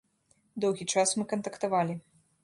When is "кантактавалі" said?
1.33-1.95